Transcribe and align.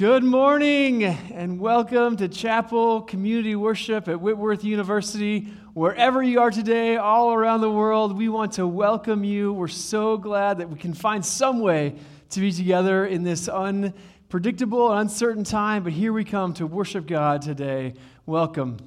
Good 0.00 0.24
morning 0.24 1.04
and 1.04 1.60
welcome 1.60 2.16
to 2.16 2.26
Chapel 2.26 3.02
Community 3.02 3.54
Worship 3.54 4.08
at 4.08 4.18
Whitworth 4.18 4.64
University. 4.64 5.40
Wherever 5.74 6.22
you 6.22 6.40
are 6.40 6.50
today, 6.50 6.96
all 6.96 7.34
around 7.34 7.60
the 7.60 7.70
world, 7.70 8.16
we 8.16 8.30
want 8.30 8.52
to 8.52 8.66
welcome 8.66 9.24
you. 9.24 9.52
We're 9.52 9.68
so 9.68 10.16
glad 10.16 10.56
that 10.56 10.70
we 10.70 10.78
can 10.78 10.94
find 10.94 11.22
some 11.22 11.60
way 11.60 11.96
to 12.30 12.40
be 12.40 12.50
together 12.50 13.04
in 13.04 13.24
this 13.24 13.46
unpredictable 13.46 14.90
and 14.90 15.02
uncertain 15.02 15.44
time, 15.44 15.82
but 15.82 15.92
here 15.92 16.14
we 16.14 16.24
come 16.24 16.54
to 16.54 16.66
worship 16.66 17.06
God 17.06 17.42
today. 17.42 17.92
Welcome. 18.24 18.78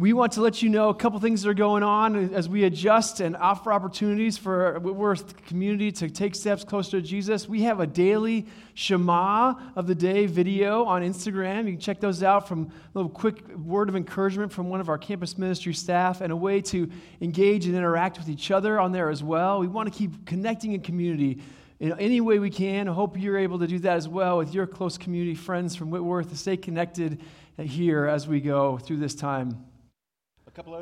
We 0.00 0.14
want 0.14 0.32
to 0.32 0.40
let 0.40 0.62
you 0.62 0.70
know 0.70 0.88
a 0.88 0.94
couple 0.94 1.20
things 1.20 1.42
that 1.42 1.50
are 1.50 1.52
going 1.52 1.82
on 1.82 2.32
as 2.32 2.48
we 2.48 2.64
adjust 2.64 3.20
and 3.20 3.36
offer 3.36 3.70
opportunities 3.70 4.38
for 4.38 4.78
Whitworth 4.78 5.44
community 5.44 5.92
to 5.92 6.08
take 6.08 6.34
steps 6.34 6.64
closer 6.64 7.02
to 7.02 7.06
Jesus. 7.06 7.46
We 7.46 7.64
have 7.64 7.80
a 7.80 7.86
daily 7.86 8.46
Shema 8.72 9.56
of 9.76 9.86
the 9.86 9.94
Day 9.94 10.24
video 10.24 10.84
on 10.84 11.02
Instagram. 11.02 11.66
You 11.66 11.72
can 11.72 11.80
check 11.80 12.00
those 12.00 12.22
out 12.22 12.48
from 12.48 12.72
a 12.94 12.98
little 12.98 13.10
quick 13.10 13.46
word 13.58 13.90
of 13.90 13.94
encouragement 13.94 14.50
from 14.50 14.70
one 14.70 14.80
of 14.80 14.88
our 14.88 14.96
campus 14.96 15.36
ministry 15.36 15.74
staff 15.74 16.22
and 16.22 16.32
a 16.32 16.36
way 16.36 16.62
to 16.62 16.90
engage 17.20 17.66
and 17.66 17.76
interact 17.76 18.16
with 18.16 18.30
each 18.30 18.50
other 18.50 18.80
on 18.80 18.92
there 18.92 19.10
as 19.10 19.22
well. 19.22 19.60
We 19.60 19.68
want 19.68 19.92
to 19.92 19.98
keep 19.98 20.24
connecting 20.24 20.72
in 20.72 20.80
community 20.80 21.42
in 21.78 21.92
any 22.00 22.22
way 22.22 22.38
we 22.38 22.48
can. 22.48 22.88
I 22.88 22.94
hope 22.94 23.20
you're 23.20 23.36
able 23.36 23.58
to 23.58 23.66
do 23.66 23.78
that 23.80 23.98
as 23.98 24.08
well 24.08 24.38
with 24.38 24.54
your 24.54 24.66
close 24.66 24.96
community 24.96 25.34
friends 25.34 25.76
from 25.76 25.90
Whitworth 25.90 26.30
to 26.30 26.38
stay 26.38 26.56
connected 26.56 27.20
here 27.58 28.06
as 28.06 28.26
we 28.26 28.40
go 28.40 28.78
through 28.78 28.96
this 28.96 29.14
time 29.14 29.66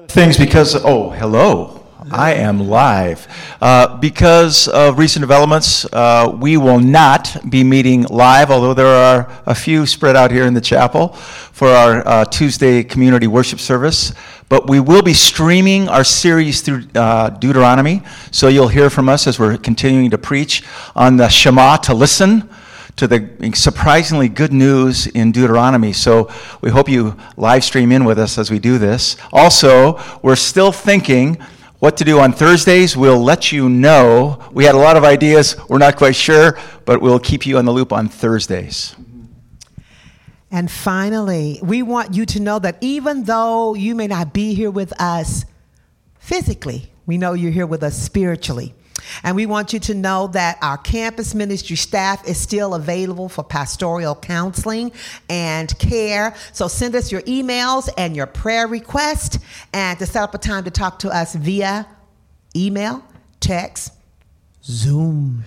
things 0.08 0.36
because, 0.36 0.74
oh, 0.74 1.10
hello. 1.10 1.84
I 2.10 2.34
am 2.34 2.68
live. 2.68 3.28
Uh, 3.60 3.98
because 3.98 4.66
of 4.66 4.98
recent 4.98 5.20
developments, 5.20 5.84
uh, 5.92 6.34
we 6.40 6.56
will 6.56 6.80
not 6.80 7.36
be 7.48 7.62
meeting 7.62 8.02
live, 8.04 8.50
although 8.50 8.72
there 8.72 8.86
are 8.86 9.30
a 9.46 9.54
few 9.54 9.84
spread 9.84 10.16
out 10.16 10.30
here 10.30 10.46
in 10.46 10.54
the 10.54 10.60
chapel 10.60 11.08
for 11.08 11.68
our 11.68 12.08
uh, 12.08 12.24
Tuesday 12.24 12.82
community 12.82 13.26
worship 13.26 13.60
service. 13.60 14.14
But 14.48 14.68
we 14.68 14.80
will 14.80 15.02
be 15.02 15.12
streaming 15.12 15.88
our 15.88 16.04
series 16.04 16.62
through 16.62 16.84
uh, 16.94 17.30
Deuteronomy, 17.30 18.02
so 18.30 18.48
you'll 18.48 18.68
hear 18.68 18.88
from 18.88 19.08
us 19.08 19.26
as 19.26 19.38
we're 19.38 19.58
continuing 19.58 20.10
to 20.10 20.18
preach 20.18 20.64
on 20.96 21.18
the 21.18 21.28
Shema 21.28 21.76
to 21.78 21.94
listen 21.94 22.48
to 22.98 23.06
the 23.06 23.52
surprisingly 23.54 24.28
good 24.28 24.52
news 24.52 25.06
in 25.06 25.30
Deuteronomy. 25.30 25.92
So 25.92 26.30
we 26.60 26.70
hope 26.70 26.88
you 26.88 27.16
live 27.36 27.62
stream 27.62 27.92
in 27.92 28.04
with 28.04 28.18
us 28.18 28.38
as 28.38 28.50
we 28.50 28.58
do 28.58 28.76
this. 28.76 29.16
Also, 29.32 30.00
we're 30.20 30.36
still 30.36 30.72
thinking 30.72 31.38
what 31.78 31.96
to 31.98 32.04
do 32.04 32.18
on 32.18 32.32
Thursdays. 32.32 32.96
We'll 32.96 33.22
let 33.22 33.52
you 33.52 33.68
know. 33.68 34.42
We 34.52 34.64
had 34.64 34.74
a 34.74 34.78
lot 34.78 34.96
of 34.96 35.04
ideas. 35.04 35.56
We're 35.68 35.78
not 35.78 35.96
quite 35.96 36.16
sure, 36.16 36.58
but 36.84 37.00
we'll 37.00 37.20
keep 37.20 37.46
you 37.46 37.56
on 37.58 37.64
the 37.64 37.72
loop 37.72 37.92
on 37.92 38.08
Thursdays. 38.08 38.96
And 40.50 40.68
finally, 40.68 41.60
we 41.62 41.82
want 41.82 42.14
you 42.14 42.26
to 42.26 42.40
know 42.40 42.58
that 42.58 42.78
even 42.80 43.24
though 43.24 43.74
you 43.74 43.94
may 43.94 44.08
not 44.08 44.32
be 44.32 44.54
here 44.54 44.72
with 44.72 44.92
us 45.00 45.44
physically, 46.18 46.90
we 47.06 47.16
know 47.16 47.34
you're 47.34 47.52
here 47.52 47.66
with 47.66 47.84
us 47.84 47.96
spiritually. 47.96 48.74
And 49.22 49.36
we 49.36 49.46
want 49.46 49.72
you 49.72 49.78
to 49.80 49.94
know 49.94 50.28
that 50.28 50.58
our 50.62 50.78
campus 50.78 51.34
ministry 51.34 51.76
staff 51.76 52.26
is 52.26 52.38
still 52.38 52.74
available 52.74 53.28
for 53.28 53.42
pastoral 53.42 54.14
counseling 54.14 54.92
and 55.28 55.76
care. 55.78 56.34
So 56.52 56.68
send 56.68 56.94
us 56.94 57.10
your 57.12 57.22
emails 57.22 57.88
and 57.96 58.16
your 58.16 58.26
prayer 58.26 58.66
request 58.66 59.38
and 59.72 59.98
to 59.98 60.06
set 60.06 60.22
up 60.22 60.34
a 60.34 60.38
time 60.38 60.64
to 60.64 60.70
talk 60.70 60.98
to 61.00 61.08
us 61.08 61.34
via 61.34 61.86
email, 62.56 63.04
text, 63.40 63.92
Zoom. 64.64 65.44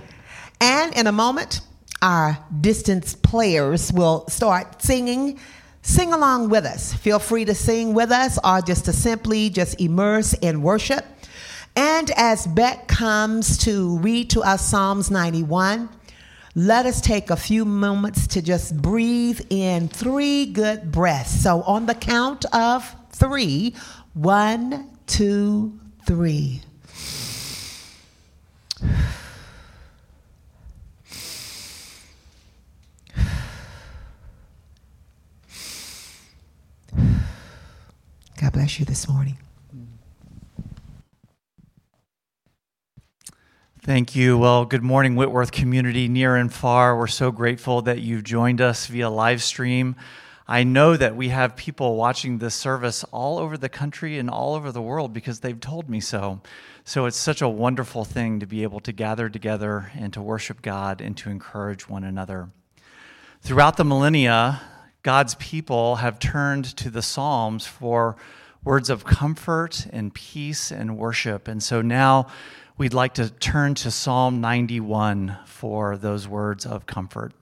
and 0.60 0.96
in 0.96 1.06
a 1.06 1.12
moment, 1.12 1.60
our 2.00 2.38
distance 2.60 3.14
players 3.14 3.92
will 3.92 4.26
start 4.28 4.82
singing 4.82 5.38
sing 5.84 6.14
along 6.14 6.48
with 6.48 6.64
us. 6.64 6.94
Feel 6.94 7.18
free 7.18 7.44
to 7.44 7.54
sing 7.54 7.92
with 7.92 8.10
us 8.10 8.38
or 8.42 8.60
just 8.62 8.86
to 8.86 8.92
simply 8.92 9.50
just 9.50 9.80
immerse 9.80 10.32
in 10.32 10.62
worship. 10.62 11.04
And 11.76 12.10
as 12.16 12.46
Beck 12.46 12.86
comes 12.86 13.58
to 13.58 13.98
read 13.98 14.30
to 14.30 14.42
us 14.42 14.68
Psalms 14.68 15.10
91, 15.10 15.88
let 16.54 16.86
us 16.86 17.00
take 17.00 17.30
a 17.30 17.36
few 17.36 17.64
moments 17.64 18.28
to 18.28 18.42
just 18.42 18.76
breathe 18.80 19.40
in 19.50 19.88
three 19.88 20.46
good 20.46 20.92
breaths. 20.92 21.42
So, 21.42 21.62
on 21.62 21.86
the 21.86 21.94
count 21.94 22.44
of 22.52 22.94
three 23.10 23.74
one, 24.14 24.90
two, 25.06 25.78
three. 26.06 26.62
God 38.40 38.52
bless 38.52 38.78
you 38.78 38.84
this 38.84 39.08
morning. 39.08 39.36
Thank 43.84 44.16
you. 44.16 44.38
Well, 44.38 44.64
good 44.64 44.82
morning, 44.82 45.14
Whitworth 45.14 45.52
community, 45.52 46.08
near 46.08 46.36
and 46.36 46.50
far. 46.50 46.96
We're 46.96 47.06
so 47.06 47.30
grateful 47.30 47.82
that 47.82 48.00
you've 48.00 48.24
joined 48.24 48.62
us 48.62 48.86
via 48.86 49.10
live 49.10 49.42
stream. 49.42 49.96
I 50.48 50.64
know 50.64 50.96
that 50.96 51.16
we 51.16 51.28
have 51.28 51.54
people 51.54 51.94
watching 51.94 52.38
this 52.38 52.54
service 52.54 53.04
all 53.12 53.38
over 53.38 53.58
the 53.58 53.68
country 53.68 54.18
and 54.18 54.30
all 54.30 54.54
over 54.54 54.72
the 54.72 54.80
world 54.80 55.12
because 55.12 55.40
they've 55.40 55.60
told 55.60 55.90
me 55.90 56.00
so. 56.00 56.40
So 56.84 57.04
it's 57.04 57.18
such 57.18 57.42
a 57.42 57.48
wonderful 57.48 58.06
thing 58.06 58.40
to 58.40 58.46
be 58.46 58.62
able 58.62 58.80
to 58.80 58.90
gather 58.90 59.28
together 59.28 59.92
and 59.94 60.14
to 60.14 60.22
worship 60.22 60.62
God 60.62 61.02
and 61.02 61.14
to 61.18 61.28
encourage 61.28 61.86
one 61.86 62.04
another. 62.04 62.48
Throughout 63.42 63.76
the 63.76 63.84
millennia, 63.84 64.62
God's 65.02 65.34
people 65.34 65.96
have 65.96 66.18
turned 66.18 66.64
to 66.78 66.88
the 66.88 67.02
Psalms 67.02 67.66
for 67.66 68.16
words 68.64 68.88
of 68.88 69.04
comfort 69.04 69.86
and 69.92 70.14
peace 70.14 70.72
and 70.72 70.96
worship. 70.96 71.46
And 71.46 71.62
so 71.62 71.82
now, 71.82 72.28
we'd 72.76 72.94
like 72.94 73.14
to 73.14 73.30
turn 73.30 73.74
to 73.76 73.90
Psalm 73.90 74.40
91 74.40 75.36
for 75.46 75.96
those 75.96 76.26
words 76.26 76.66
of 76.66 76.86
comfort. 76.86 77.32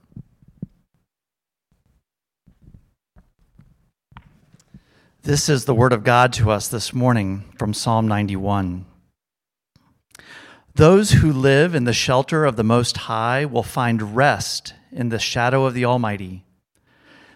This 5.23 5.49
is 5.49 5.65
the 5.65 5.73
word 5.73 5.93
of 5.93 6.03
God 6.03 6.33
to 6.33 6.51
us 6.51 6.67
this 6.67 6.93
morning 6.93 7.45
from 7.57 7.73
Psalm 7.73 8.07
91. 8.07 8.85
Those 10.75 11.11
who 11.11 11.31
live 11.31 11.73
in 11.73 11.85
the 11.85 11.93
shelter 11.93 12.45
of 12.45 12.55
the 12.55 12.63
Most 12.63 12.97
High 12.97 13.45
will 13.45 13.63
find 13.63 14.15
rest 14.15 14.73
in 14.91 15.09
the 15.09 15.19
shadow 15.19 15.65
of 15.65 15.73
the 15.73 15.85
Almighty. 15.85 16.43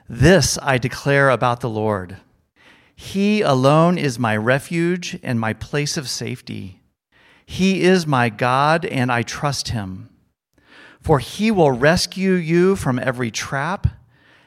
This 0.10 0.60
I 0.62 0.78
declare 0.78 1.30
about 1.30 1.62
the 1.62 1.70
Lord. 1.70 2.18
He 2.96 3.42
alone 3.42 3.98
is 3.98 4.20
my 4.20 4.36
refuge 4.36 5.20
and 5.24 5.40
my 5.40 5.54
place 5.54 5.98
of 5.98 6.10
safety. 6.10 6.82
He 7.50 7.82
is 7.82 8.06
my 8.06 8.28
God, 8.28 8.86
and 8.86 9.10
I 9.10 9.24
trust 9.24 9.70
him. 9.70 10.10
For 11.02 11.20
he 11.20 11.50
will 11.50 11.72
rescue 11.72 12.34
you 12.34 12.76
from 12.76 13.00
every 13.00 13.32
trap 13.32 13.88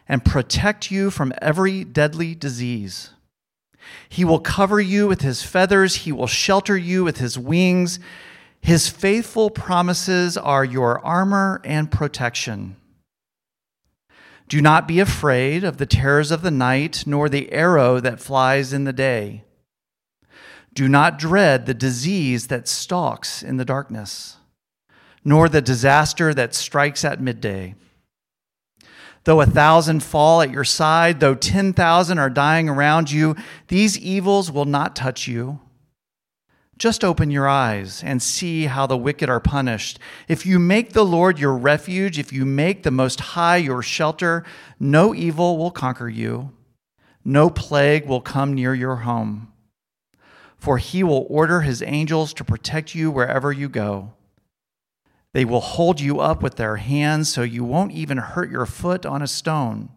and 0.07 0.23
protect 0.23 0.91
you 0.91 1.11
from 1.11 1.33
every 1.41 1.83
deadly 1.83 2.35
disease. 2.35 3.11
He 4.09 4.23
will 4.23 4.39
cover 4.39 4.81
you 4.81 5.09
with 5.09 5.23
his 5.23 5.43
feathers, 5.43 5.97
he 5.97 6.13
will 6.13 6.27
shelter 6.27 6.77
you 6.77 7.03
with 7.03 7.17
his 7.17 7.39
wings. 7.39 7.99
His 8.61 8.91
faithful 8.91 9.49
promises 9.49 10.37
are 10.37 10.65
your 10.65 11.05
armor 11.05 11.63
and 11.65 11.91
protection. 11.91 12.77
Do 14.47 14.61
not 14.61 14.87
be 14.87 15.01
afraid 15.01 15.65
of 15.65 15.79
the 15.79 15.87
terrors 15.87 16.31
of 16.31 16.43
the 16.43 16.51
night, 16.51 17.05
nor 17.07 17.31
the 17.31 17.51
arrow 17.51 17.99
that 17.99 18.21
flies 18.21 18.75
in 18.75 18.85
the 18.85 18.93
day. 18.93 19.45
Do 20.73 20.89
not 20.89 21.19
dread 21.19 21.67
the 21.67 21.75
disease 21.75 22.47
that 22.47 22.69
stalks 22.69 23.43
in 23.43 23.57
the 23.57 23.65
darkness, 23.65 24.37
nor 25.25 25.49
the 25.49 25.61
disaster 25.61 26.33
that 26.35 26.55
strikes 26.55 27.05
at 27.05 27.21
midday. 27.21 27.75
Though 29.25 29.41
a 29.41 29.47
thousand 29.47 30.03
fall 30.03 30.41
at 30.41 30.51
your 30.51 30.65
side, 30.65 31.21
though 31.21 31.35
10,000 31.35 32.19
are 32.19 32.31
dying 32.31 32.69
around 32.69 33.11
you, 33.11 33.37
these 33.69 33.99
evils 33.99 34.51
will 34.51 34.65
not 34.65 34.97
touch 34.97 35.27
you. 35.29 35.61
Just 36.79 37.05
open 37.05 37.31
your 37.31 37.47
eyes 37.47 38.03
and 38.03 38.23
see 38.23 38.65
how 38.65 38.87
the 38.87 38.97
wicked 38.97 39.29
are 39.29 39.41
punished. 39.41 39.99
If 40.29 40.47
you 40.47 40.59
make 40.59 40.95
the 40.95 41.05
Lord 41.05 41.39
your 41.39 41.55
refuge, 41.55 42.19
if 42.19 42.33
you 42.33 42.47
make 42.47 42.83
the 42.83 42.91
Most 42.91 43.21
High 43.21 43.59
your 43.59 43.83
shelter, 43.83 44.45
no 44.79 45.15
evil 45.15 45.59
will 45.59 45.71
conquer 45.71 46.09
you, 46.09 46.53
no 47.23 47.51
plague 47.51 48.07
will 48.07 48.23
come 48.23 48.55
near 48.55 48.73
your 48.73 48.97
home 48.97 49.51
for 50.61 50.77
he 50.77 51.03
will 51.03 51.27
order 51.31 51.63
his 51.63 51.83
angels 51.83 52.35
to 52.35 52.45
protect 52.45 52.95
you 52.95 53.11
wherever 53.11 53.51
you 53.51 53.69
go. 53.69 54.13
They 55.33 55.45
will 55.45 55.61
hold 55.61 56.01
you 56.01 56.21
up 56.21 56.43
with 56.43 56.57
their 56.57 56.77
hands 56.77 57.33
so 57.33 57.43
you 57.43 57.65
won't 57.65 57.93
even 57.93 58.19
hurt 58.19 58.51
your 58.51 58.67
foot 58.67 59.07
on 59.07 59.23
a 59.23 59.27
stone. 59.27 59.89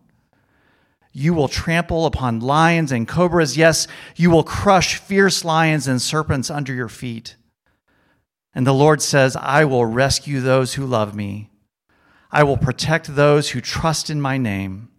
You 1.11 1.33
will 1.33 1.49
trample 1.49 2.05
upon 2.05 2.39
lions 2.39 2.91
and 2.91 3.07
cobras. 3.07 3.57
Yes, 3.57 3.87
you 4.15 4.31
will 4.31 4.43
crush 4.43 4.95
fierce 4.95 5.43
lions 5.43 5.87
and 5.87 6.01
serpents 6.01 6.49
under 6.49 6.73
your 6.73 6.89
feet. 6.89 7.35
And 8.55 8.65
the 8.65 8.73
Lord 8.73 9.01
says, 9.01 9.35
I 9.35 9.65
will 9.65 9.85
rescue 9.85 10.39
those 10.39 10.75
who 10.75 10.85
love 10.85 11.13
me. 11.13 11.49
I 12.31 12.43
will 12.43 12.57
protect 12.57 13.15
those 13.15 13.49
who 13.49 13.59
trust 13.59 14.09
in 14.09 14.21
my 14.21 14.37
name. 14.37 14.89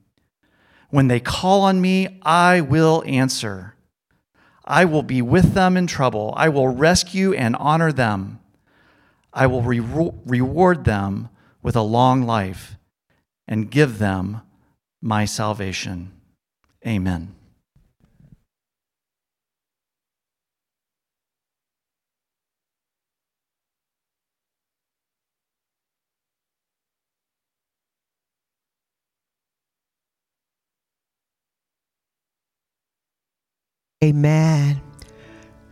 When 0.90 1.08
they 1.08 1.20
call 1.20 1.62
on 1.62 1.80
me, 1.80 2.20
I 2.22 2.60
will 2.60 3.02
answer. 3.06 3.74
I 4.64 4.84
will 4.84 5.02
be 5.02 5.20
with 5.20 5.54
them 5.54 5.76
in 5.76 5.86
trouble. 5.86 6.32
I 6.36 6.48
will 6.48 6.68
rescue 6.68 7.34
and 7.34 7.54
honor 7.56 7.92
them. 7.92 8.40
I 9.32 9.46
will 9.46 9.62
re- 9.62 10.10
reward 10.24 10.84
them 10.84 11.28
with 11.62 11.76
a 11.76 11.82
long 11.82 12.22
life 12.22 12.76
and 13.46 13.70
give 13.70 13.98
them 13.98 14.40
my 15.02 15.24
salvation. 15.24 16.12
Amen. 16.86 17.34
Amen. 34.04 34.80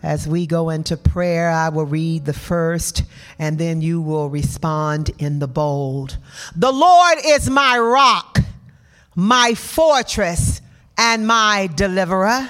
As 0.02 0.26
we 0.26 0.46
go 0.46 0.70
into 0.70 0.96
prayer, 0.96 1.50
I 1.50 1.69
will 1.69 1.84
read 1.84 2.25
the 2.25 2.32
first 2.32 3.05
and 3.38 3.58
then 3.58 3.82
you 3.82 4.00
will 4.00 4.31
respond 4.31 5.11
in 5.19 5.38
the 5.38 5.46
bold. 5.46 6.17
The 6.56 6.73
Lord 6.73 7.19
is 7.26 7.50
my 7.50 7.79
rock, 7.79 8.38
my 9.14 9.52
fortress, 9.52 10.62
and 10.96 11.26
my 11.26 11.69
deliverer. 11.75 12.49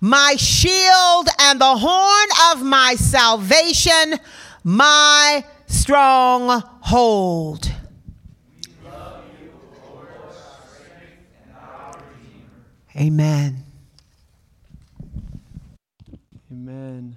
My 0.00 0.34
shield 0.36 1.28
and 1.38 1.60
the 1.60 1.76
horn 1.76 2.28
of 2.50 2.64
my 2.64 2.96
salvation, 2.96 4.18
my 4.64 5.44
stronghold. 5.68 7.70
Amen. 12.94 13.64
Amen. 16.50 17.16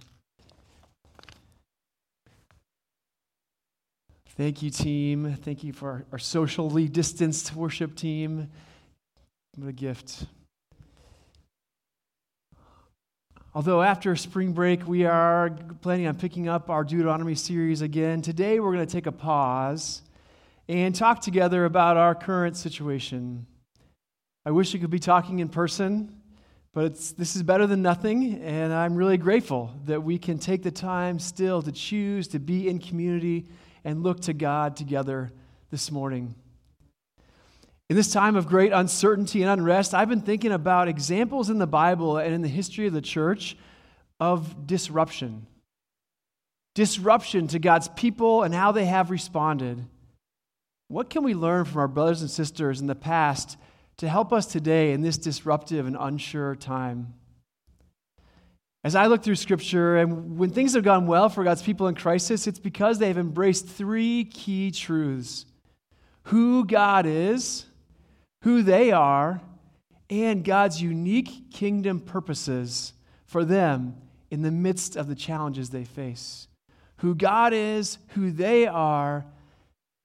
Thank 4.37 4.61
you, 4.61 4.69
team. 4.69 5.37
Thank 5.43 5.65
you 5.65 5.73
for 5.73 6.05
our, 6.13 6.19
socially 6.19 6.87
distanced 6.87 7.53
worship 7.53 7.95
team. 7.95 8.49
What 9.57 9.69
a 9.69 9.73
gift. 9.73 10.25
Although 13.53 13.81
after 13.81 14.15
spring 14.15 14.53
break, 14.53 14.87
we 14.87 15.05
are 15.05 15.49
planning 15.81 16.07
on 16.07 16.15
picking 16.15 16.47
up 16.47 16.69
our 16.69 16.85
Deuteronomy 16.85 17.35
series 17.35 17.81
again, 17.81 18.21
today 18.21 18.59
we're 18.59 18.73
going 18.73 18.85
to 18.85 18.91
take 18.91 19.07
a 19.07 19.13
pause 19.13 20.01
and 20.69 20.95
talk 20.95 21.21
together 21.21 21.65
about 21.65 21.97
our 21.97 22.15
current 22.15 22.55
situation. 22.55 23.45
I 24.47 24.51
wish 24.51 24.75
we 24.75 24.79
could 24.79 24.91
be 24.91 24.99
talking 24.99 25.39
in 25.39 25.49
person, 25.49 26.21
but 26.71 26.93
this 27.17 27.35
is 27.35 27.41
better 27.41 27.65
than 27.65 27.81
nothing, 27.81 28.43
and 28.43 28.71
I'm 28.71 28.95
really 28.95 29.17
grateful 29.17 29.73
that 29.85 30.03
we 30.03 30.19
can 30.19 30.37
take 30.37 30.61
the 30.61 30.69
time 30.69 31.17
still 31.17 31.63
to 31.63 31.71
choose 31.71 32.27
to 32.27 32.39
be 32.39 32.69
in 32.69 32.77
community 32.77 33.47
and 33.83 34.03
look 34.03 34.19
to 34.21 34.33
God 34.33 34.75
together 34.75 35.31
this 35.71 35.89
morning. 35.89 36.35
In 37.89 37.95
this 37.95 38.13
time 38.13 38.35
of 38.35 38.45
great 38.45 38.71
uncertainty 38.71 39.41
and 39.41 39.49
unrest, 39.49 39.95
I've 39.95 40.09
been 40.09 40.21
thinking 40.21 40.51
about 40.51 40.89
examples 40.89 41.49
in 41.49 41.57
the 41.57 41.65
Bible 41.65 42.17
and 42.17 42.31
in 42.31 42.43
the 42.43 42.47
history 42.47 42.85
of 42.85 42.93
the 42.93 43.01
church 43.01 43.57
of 44.19 44.67
disruption. 44.67 45.47
Disruption 46.75 47.47
to 47.47 47.57
God's 47.57 47.87
people 47.87 48.43
and 48.43 48.53
how 48.53 48.71
they 48.71 48.85
have 48.85 49.09
responded. 49.09 49.83
What 50.87 51.09
can 51.09 51.23
we 51.23 51.33
learn 51.33 51.65
from 51.65 51.79
our 51.79 51.87
brothers 51.87 52.21
and 52.21 52.29
sisters 52.29 52.79
in 52.79 52.85
the 52.85 52.93
past 52.93 53.57
to 53.97 54.09
help 54.09 54.33
us 54.33 54.45
today 54.45 54.91
in 54.91 55.01
this 55.01 55.17
disruptive 55.17 55.87
and 55.87 55.95
unsure 55.99 56.55
time. 56.55 57.13
As 58.83 58.95
I 58.95 59.07
look 59.07 59.23
through 59.23 59.35
Scripture, 59.35 59.97
and 59.97 60.37
when 60.37 60.51
things 60.51 60.73
have 60.73 60.83
gone 60.83 61.07
well 61.07 61.29
for 61.29 61.43
God's 61.43 61.63
people 61.63 61.87
in 61.87 61.95
crisis, 61.95 62.45
it's 62.45 62.59
because 62.59 62.99
they've 62.99 63.17
embraced 63.17 63.67
three 63.67 64.25
key 64.25 64.71
truths 64.71 65.45
who 66.25 66.65
God 66.65 67.05
is, 67.05 67.65
who 68.43 68.61
they 68.63 68.91
are, 68.91 69.41
and 70.09 70.43
God's 70.43 70.81
unique 70.81 71.51
kingdom 71.51 71.99
purposes 71.99 72.93
for 73.25 73.43
them 73.43 73.95
in 74.29 74.41
the 74.41 74.51
midst 74.51 74.95
of 74.95 75.07
the 75.07 75.15
challenges 75.15 75.69
they 75.69 75.83
face. 75.83 76.47
Who 76.97 77.15
God 77.15 77.53
is, 77.53 77.97
who 78.09 78.31
they 78.31 78.67
are, 78.67 79.25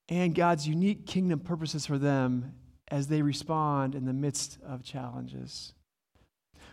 and 0.09 0.35
God's 0.35 0.67
unique 0.67 1.07
kingdom 1.07 1.41
purposes 1.41 1.87
for 1.87 1.99
them 1.99 2.55
as 2.91 3.07
they 3.07 3.23
respond 3.23 3.95
in 3.95 4.05
the 4.05 4.13
midst 4.13 4.59
of 4.67 4.83
challenges. 4.83 5.73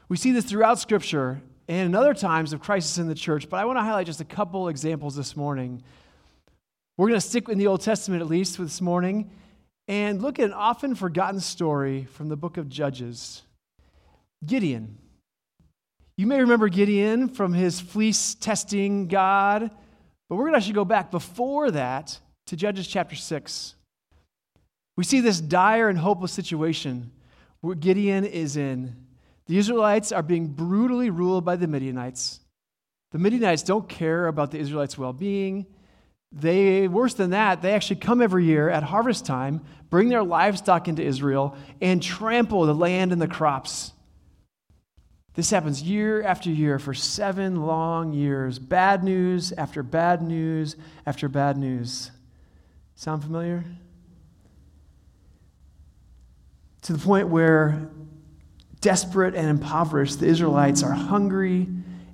We 0.09 0.17
see 0.17 0.31
this 0.31 0.45
throughout 0.45 0.79
Scripture 0.79 1.41
and 1.67 1.87
in 1.87 1.95
other 1.95 2.13
times 2.13 2.53
of 2.53 2.61
crisis 2.61 2.97
in 2.97 3.07
the 3.07 3.15
church, 3.15 3.49
but 3.49 3.57
I 3.57 3.65
want 3.65 3.77
to 3.77 3.83
highlight 3.83 4.05
just 4.05 4.21
a 4.21 4.25
couple 4.25 4.69
examples 4.69 5.15
this 5.15 5.35
morning. 5.35 5.83
We're 6.97 7.09
going 7.09 7.19
to 7.19 7.27
stick 7.27 7.49
in 7.49 7.57
the 7.57 7.67
Old 7.67 7.81
Testament 7.81 8.21
at 8.21 8.27
least 8.27 8.57
this 8.57 8.81
morning 8.81 9.29
and 9.87 10.21
look 10.21 10.39
at 10.39 10.45
an 10.45 10.53
often 10.53 10.95
forgotten 10.95 11.39
story 11.39 12.05
from 12.05 12.29
the 12.29 12.37
book 12.37 12.57
of 12.57 12.69
Judges 12.69 13.43
Gideon. 14.45 14.97
You 16.17 16.25
may 16.25 16.39
remember 16.39 16.67
Gideon 16.67 17.29
from 17.29 17.53
his 17.53 17.79
fleece 17.79 18.33
testing 18.35 19.07
God, 19.07 19.69
but 20.29 20.35
we're 20.35 20.45
going 20.45 20.53
to 20.53 20.57
actually 20.57 20.73
go 20.73 20.85
back 20.85 21.11
before 21.11 21.69
that 21.71 22.19
to 22.47 22.55
Judges 22.55 22.87
chapter 22.87 23.15
6. 23.15 23.75
We 24.97 25.03
see 25.03 25.21
this 25.21 25.39
dire 25.39 25.87
and 25.87 25.97
hopeless 25.97 26.33
situation 26.33 27.11
where 27.61 27.75
Gideon 27.75 28.25
is 28.25 28.57
in. 28.57 28.95
The 29.45 29.57
Israelites 29.57 30.11
are 30.11 30.23
being 30.23 30.47
brutally 30.47 31.09
ruled 31.09 31.45
by 31.45 31.55
the 31.55 31.67
Midianites. 31.67 32.41
The 33.11 33.19
Midianites 33.19 33.63
don't 33.63 33.87
care 33.87 34.27
about 34.27 34.51
the 34.51 34.59
Israelites' 34.59 34.97
well 34.97 35.13
being. 35.13 35.67
They, 36.33 36.89
worse 36.89 37.13
than 37.13 37.29
that, 37.29 37.61
they 37.61 37.73
actually 37.73 37.97
come 37.97 38.21
every 38.21 38.43
year 38.43 38.69
at 38.69 38.83
harvest 38.83 39.25
time, 39.25 39.61
bring 39.89 40.09
their 40.09 40.23
livestock 40.23 40.89
into 40.89 41.01
Israel, 41.01 41.55
and 41.79 42.03
trample 42.03 42.65
the 42.65 42.75
land 42.75 43.13
and 43.13 43.21
the 43.21 43.27
crops. 43.27 43.93
This 45.35 45.51
happens 45.51 45.83
year 45.83 46.23
after 46.23 46.49
year 46.49 46.79
for 46.79 46.95
seven 46.95 47.61
long 47.67 48.11
years. 48.11 48.57
Bad 48.59 49.03
news 49.03 49.53
after 49.53 49.83
bad 49.83 50.21
news 50.21 50.75
after 51.05 51.29
bad 51.29 51.57
news. 51.57 52.11
Sound 52.95 53.23
familiar? 53.23 53.63
To 56.87 56.93
the 56.93 56.99
point 56.99 57.27
where, 57.27 57.89
desperate 58.79 59.35
and 59.35 59.49
impoverished, 59.49 60.21
the 60.21 60.25
Israelites 60.25 60.83
are 60.83 60.93
hungry 60.93 61.67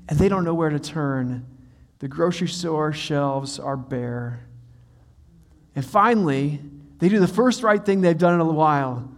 and 0.10 0.18
they 0.18 0.27
don't 0.27 0.44
know 0.44 0.56
where 0.56 0.72
to 0.72 0.80
turn. 0.80 1.46
The 2.00 2.08
grocery 2.08 2.48
store 2.48 2.92
shelves 2.92 3.60
are 3.60 3.77
bare. 3.77 4.48
And 5.75 5.86
finally, 5.86 6.60
they 6.98 7.08
do 7.08 7.20
the 7.20 7.27
first 7.27 7.62
right 7.62 7.86
thing 7.86 8.01
they've 8.01 8.18
done 8.18 8.34
in 8.34 8.39
a 8.39 8.51
while. 8.51 9.12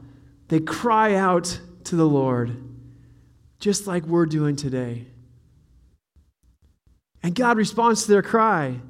They 0.49 0.59
cry 0.59 1.15
out 1.15 1.57
to 1.85 1.95
the 1.95 2.05
Lord, 2.05 2.61
just 3.61 3.87
like 3.87 4.03
we're 4.03 4.25
doing 4.25 4.57
today. 4.57 5.07
And 7.23 7.33
God 7.33 7.55
responds 7.55 8.03
to 8.03 8.11
their 8.11 8.21
cry 8.21 8.81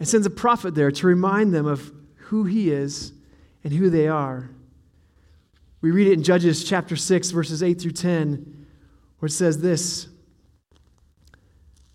and 0.00 0.08
sends 0.08 0.26
a 0.26 0.30
prophet 0.30 0.74
there 0.74 0.90
to 0.90 1.06
remind 1.06 1.54
them 1.54 1.66
of 1.66 1.92
who 2.16 2.46
He 2.46 2.72
is 2.72 3.12
and 3.62 3.72
who 3.72 3.90
they 3.90 4.08
are. 4.08 4.50
We 5.82 5.92
read 5.92 6.08
it 6.08 6.12
in 6.12 6.22
Judges 6.22 6.62
chapter 6.62 6.94
6, 6.94 7.30
verses 7.30 7.62
8 7.62 7.80
through 7.80 7.92
10, 7.92 8.66
where 9.18 9.28
it 9.28 9.32
says 9.32 9.60
this 9.60 10.08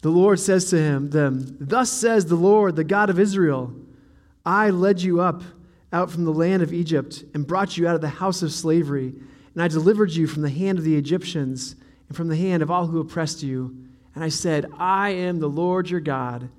The 0.01 0.09
Lord 0.09 0.39
says 0.39 0.69
to 0.71 0.77
him, 0.77 1.11
them, 1.11 1.57
Thus 1.59 1.91
says 1.91 2.25
the 2.25 2.35
Lord, 2.35 2.75
the 2.75 2.83
God 2.83 3.11
of 3.11 3.19
Israel, 3.19 3.75
I 4.43 4.71
led 4.71 5.01
you 5.01 5.21
up 5.21 5.43
out 5.93 6.09
from 6.09 6.25
the 6.25 6.33
land 6.33 6.63
of 6.63 6.73
Egypt 6.73 7.23
and 7.35 7.45
brought 7.45 7.77
you 7.77 7.87
out 7.87 7.95
of 7.95 8.01
the 8.01 8.09
house 8.09 8.41
of 8.41 8.51
slavery, 8.51 9.13
and 9.53 9.63
I 9.63 9.67
delivered 9.67 10.11
you 10.11 10.25
from 10.25 10.41
the 10.41 10.49
hand 10.49 10.79
of 10.79 10.83
the 10.83 10.97
Egyptians 10.97 11.75
and 12.07 12.17
from 12.17 12.27
the 12.27 12.35
hand 12.35 12.63
of 12.63 12.71
all 12.71 12.87
who 12.87 12.99
oppressed 12.99 13.43
you. 13.43 13.77
And 14.15 14.23
I 14.23 14.29
said, 14.29 14.65
I 14.77 15.11
am 15.11 15.39
the 15.39 15.47
Lord 15.47 15.89
your 15.89 15.99
God. 15.99 16.49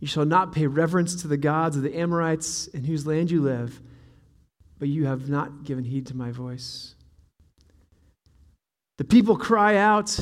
You 0.00 0.08
shall 0.08 0.26
not 0.26 0.52
pay 0.52 0.66
reverence 0.66 1.14
to 1.22 1.28
the 1.28 1.36
gods 1.36 1.76
of 1.76 1.82
the 1.82 1.96
Amorites 1.96 2.66
in 2.68 2.84
whose 2.84 3.06
land 3.06 3.30
you 3.30 3.40
live 3.40 3.80
but 4.78 4.88
you 4.88 5.06
have 5.06 5.28
not 5.28 5.64
given 5.64 5.84
heed 5.84 6.06
to 6.06 6.16
my 6.16 6.30
voice. 6.30 6.94
The 8.98 9.04
people 9.04 9.36
cry 9.36 9.76
out, 9.76 10.18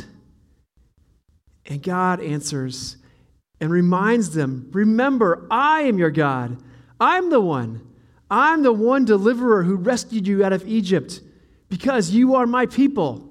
and 1.67 1.83
God 1.83 2.21
answers 2.21 2.97
and 3.61 3.71
reminds 3.71 4.35
them 4.35 4.69
Remember, 4.73 5.47
I 5.51 5.83
am 5.83 5.99
your 5.99 6.11
God. 6.11 6.63
I'm 7.01 7.31
the 7.31 7.41
one. 7.41 7.87
I'm 8.31 8.63
the 8.63 8.73
one 8.73 9.05
deliverer 9.05 9.63
who 9.63 9.77
rescued 9.77 10.27
you 10.27 10.45
out 10.45 10.53
of 10.53 10.67
Egypt 10.67 11.21
because 11.69 12.11
you 12.11 12.35
are 12.35 12.47
my 12.47 12.67
people. 12.67 13.31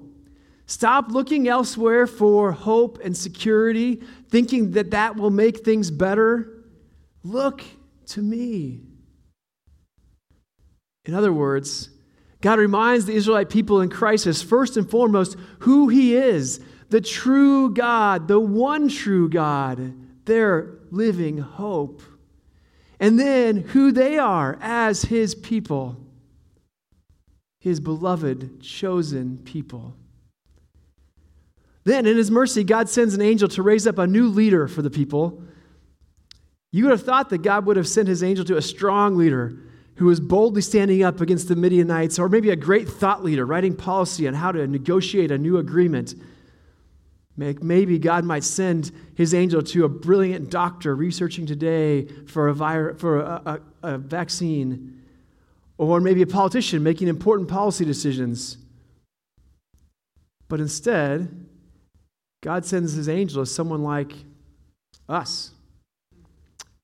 Stop 0.66 1.10
looking 1.10 1.46
elsewhere 1.46 2.06
for 2.06 2.52
hope 2.52 2.98
and 3.04 3.16
security, 3.16 4.02
thinking 4.30 4.70
that 4.72 4.92
that 4.92 5.16
will 5.16 5.30
make 5.30 5.58
things 5.58 5.90
better. 5.90 6.64
Look 7.22 7.62
to 8.06 8.22
me. 8.22 8.82
In 11.04 11.14
other 11.14 11.32
words, 11.32 11.90
God 12.40 12.58
reminds 12.58 13.06
the 13.06 13.14
Israelite 13.14 13.48
people 13.48 13.80
in 13.80 13.88
crisis, 13.88 14.42
first 14.42 14.76
and 14.76 14.88
foremost, 14.88 15.36
who 15.60 15.88
He 15.88 16.14
is 16.14 16.60
the 16.90 17.00
true 17.00 17.72
God, 17.72 18.28
the 18.28 18.38
one 18.38 18.88
true 18.88 19.28
God, 19.28 19.94
their 20.26 20.78
living 20.90 21.38
hope. 21.38 22.02
And 23.00 23.18
then 23.18 23.56
who 23.56 23.90
they 23.92 24.18
are 24.18 24.58
as 24.60 25.02
His 25.02 25.34
people, 25.34 25.96
His 27.60 27.80
beloved, 27.80 28.60
chosen 28.60 29.38
people. 29.38 29.96
Then, 31.84 32.06
in 32.06 32.16
His 32.16 32.30
mercy, 32.30 32.62
God 32.62 32.88
sends 32.88 33.14
an 33.14 33.20
angel 33.20 33.48
to 33.48 33.62
raise 33.62 33.86
up 33.86 33.98
a 33.98 34.06
new 34.06 34.28
leader 34.28 34.68
for 34.68 34.80
the 34.80 34.90
people. 34.90 35.42
You 36.72 36.84
would 36.84 36.92
have 36.92 37.02
thought 37.02 37.30
that 37.30 37.42
God 37.42 37.66
would 37.66 37.76
have 37.76 37.88
sent 37.88 38.08
His 38.08 38.22
angel 38.22 38.44
to 38.46 38.56
a 38.56 38.62
strong 38.62 39.16
leader 39.16 39.58
who 39.96 40.06
was 40.06 40.18
boldly 40.18 40.60
standing 40.60 41.02
up 41.02 41.20
against 41.20 41.48
the 41.48 41.56
Midianites, 41.56 42.18
or 42.18 42.28
maybe 42.28 42.50
a 42.50 42.56
great 42.56 42.88
thought 42.88 43.22
leader 43.22 43.46
writing 43.46 43.76
policy 43.76 44.26
on 44.26 44.34
how 44.34 44.50
to 44.50 44.66
negotiate 44.66 45.30
a 45.30 45.38
new 45.38 45.58
agreement. 45.58 46.14
Maybe 47.36 47.98
God 47.98 48.24
might 48.24 48.44
send 48.44 48.92
his 49.16 49.34
angel 49.34 49.62
to 49.62 49.84
a 49.84 49.88
brilliant 49.88 50.50
doctor 50.50 50.94
researching 50.94 51.46
today 51.46 52.06
for 52.26 52.48
a, 52.48 52.54
vir- 52.54 52.94
for 52.94 53.20
a, 53.20 53.60
a, 53.82 53.94
a 53.94 53.98
vaccine, 53.98 55.02
or 55.78 56.00
maybe 56.00 56.22
a 56.22 56.26
politician 56.26 56.82
making 56.82 57.08
important 57.08 57.48
policy 57.48 57.84
decisions. 57.84 58.56
But 60.48 60.60
instead, 60.60 61.46
God 62.42 62.64
sends 62.64 62.92
his 62.92 63.08
angel 63.08 63.42
as 63.42 63.52
someone 63.52 63.82
like 63.82 64.12
us, 65.08 65.50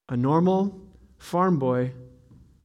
a 0.08 0.16
normal 0.16 0.80
farm 1.18 1.58
boy 1.58 1.92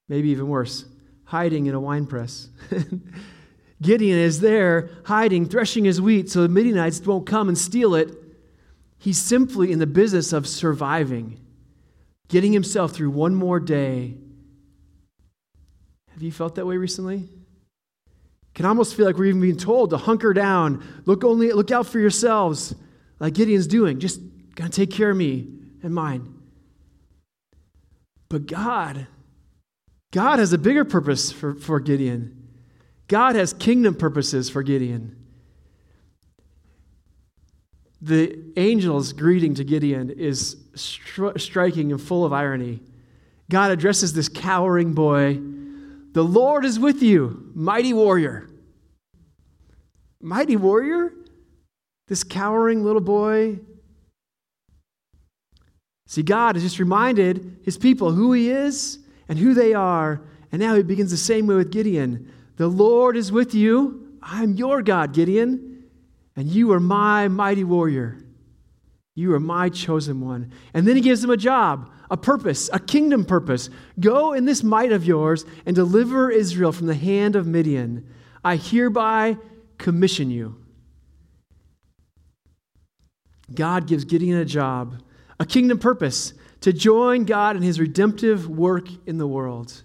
maybe 0.08 0.30
even 0.30 0.48
worse, 0.48 0.86
hiding 1.26 1.66
in 1.66 1.76
a 1.76 1.80
wine 1.80 2.06
press. 2.06 2.50
Gideon 3.82 4.18
is 4.18 4.40
there 4.40 4.90
hiding, 5.06 5.48
threshing 5.48 5.86
his 5.86 6.02
wheat 6.02 6.30
so 6.30 6.42
the 6.42 6.50
Midianites 6.50 7.02
won't 7.02 7.28
come 7.28 7.50
and 7.50 7.58
steal 7.58 7.96
it. 7.96 8.10
He's 8.98 9.22
simply 9.22 9.72
in 9.72 9.80
the 9.80 9.88
business 9.88 10.34
of 10.34 10.48
surviving, 10.48 11.40
getting 12.28 12.54
himself 12.54 12.92
through 12.92 13.12
one 13.12 13.36
more 13.36 13.60
day. 13.60 14.16
Have 16.14 16.24
you 16.24 16.32
felt 16.32 16.56
that 16.56 16.66
way 16.66 16.78
recently? 16.78 17.28
Can 18.54 18.66
almost 18.66 18.96
feel 18.96 19.06
like 19.06 19.18
we're 19.18 19.26
even 19.26 19.42
being 19.42 19.58
told 19.58 19.90
to 19.90 19.98
hunker 19.98 20.34
down, 20.34 20.84
look 21.06 21.26
only 21.26 21.52
look 21.52 21.72
out 21.72 21.88
for 21.88 22.00
yourselves, 22.00 22.74
like 23.20 23.34
Gideon's 23.34 23.68
doing. 23.68 24.00
Just 24.00 24.22
gonna 24.56 24.70
take 24.70 24.92
care 24.92 25.10
of 25.10 25.18
me 25.18 25.50
and 25.84 25.94
mine. 25.94 26.34
But 28.30 28.48
God 28.48 29.08
God 30.16 30.40
has 30.40 30.54
a 30.54 30.58
bigger 30.58 30.86
purpose 30.86 31.30
for, 31.30 31.56
for 31.56 31.82
Gideon. 31.82 32.48
God 33.10 33.36
has 33.36 33.52
kingdom 33.52 33.96
purposes 33.96 34.50
for 34.50 34.64
Gideon. 34.64 35.14
The 38.02 38.40
angel's 38.56 39.12
greeting 39.12 39.56
to 39.56 39.66
Gideon 39.66 40.10
is 40.10 40.56
stri- 40.74 41.38
striking 41.42 41.92
and 41.92 42.02
full 42.02 42.24
of 42.24 42.32
irony. 42.32 42.80
God 43.50 43.72
addresses 43.72 44.14
this 44.14 44.30
cowering 44.30 44.94
boy 44.94 45.34
The 46.14 46.24
Lord 46.24 46.64
is 46.64 46.80
with 46.80 47.04
you, 47.04 47.52
mighty 47.54 47.92
warrior. 47.92 48.48
Mighty 50.22 50.56
warrior? 50.56 51.12
This 52.08 52.24
cowering 52.24 52.86
little 52.86 53.02
boy? 53.02 53.60
See, 56.08 56.24
God 56.24 56.56
has 56.56 56.64
just 56.64 56.80
reminded 56.80 57.58
his 57.64 57.78
people 57.78 58.14
who 58.14 58.32
he 58.32 58.50
is 58.50 59.00
and 59.28 59.40
who 59.40 59.54
they 59.54 59.74
are. 59.74 60.22
And 60.52 60.62
now 60.62 60.76
he 60.76 60.84
begins 60.84 61.12
the 61.12 61.18
same 61.18 61.48
way 61.48 61.56
with 61.56 61.72
Gideon. 61.72 62.32
The 62.58 62.68
Lord 62.68 63.18
is 63.18 63.32
with 63.32 63.54
you. 63.54 64.18
I'm 64.22 64.54
your 64.54 64.82
God, 64.82 65.14
Gideon, 65.14 65.84
and 66.36 66.50
you 66.50 66.72
are 66.72 66.80
my 66.80 67.28
mighty 67.28 67.64
warrior. 67.64 68.18
You 69.14 69.34
are 69.34 69.40
my 69.40 69.70
chosen 69.70 70.22
one. 70.22 70.52
And 70.74 70.88
then 70.88 70.96
he 70.96 71.02
gives 71.02 71.24
him 71.24 71.30
a 71.30 71.38
job, 71.38 71.90
a 72.12 72.18
purpose, 72.18 72.70
a 72.74 72.80
kingdom 72.80 73.24
purpose. 73.24 73.70
Go 74.00 74.34
in 74.34 74.46
this 74.46 74.64
might 74.64 74.92
of 74.92 75.06
yours 75.06 75.46
and 75.66 75.76
deliver 75.76 76.30
Israel 76.30 76.72
from 76.72 76.88
the 76.88 76.96
hand 76.96 77.36
of 77.36 77.48
Midian. 77.48 78.08
I 78.44 78.58
hereby 78.58 79.38
commission 79.78 80.30
you. 80.30 80.58
God 83.54 83.88
gives 83.88 84.06
Gideon 84.06 84.40
a 84.40 84.46
job, 84.46 85.02
a 85.40 85.46
kingdom 85.46 85.80
purpose 85.80 86.34
to 86.66 86.74
join 86.74 87.26
God 87.26 87.56
in 87.56 87.62
his 87.62 87.80
redemptive 87.80 88.50
work 88.50 88.88
in 89.06 89.20
the 89.20 89.28
world. 89.28 89.84